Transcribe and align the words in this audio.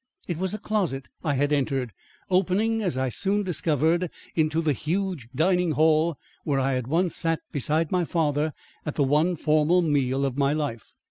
It 0.27 0.39
was 0.39 0.55
a 0.55 0.57
closet 0.57 1.09
I 1.23 1.35
had 1.35 1.53
entered, 1.53 1.91
opening, 2.27 2.81
as 2.81 2.97
I 2.97 3.09
soon 3.09 3.43
discovered, 3.43 4.09
into 4.33 4.59
the 4.59 4.73
huge 4.73 5.27
dining 5.35 5.73
hall 5.73 6.17
where 6.43 6.59
I 6.59 6.71
had 6.73 6.87
once 6.87 7.15
sat 7.15 7.39
beside 7.51 7.91
my 7.91 8.03
father 8.03 8.51
at 8.83 8.95
the 8.95 9.03
one 9.03 9.35
formal 9.35 9.83
meal 9.83 10.25
of 10.25 10.37
my 10.39 10.53
life. 10.53 10.91